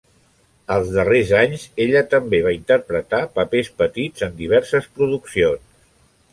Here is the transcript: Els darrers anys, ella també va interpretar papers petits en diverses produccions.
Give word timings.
Els 0.75 0.87
darrers 0.95 1.33
anys, 1.39 1.65
ella 1.85 2.01
també 2.15 2.41
va 2.49 2.55
interpretar 2.57 3.21
papers 3.37 3.71
petits 3.85 4.29
en 4.31 4.37
diverses 4.43 4.93
produccions. 4.99 5.73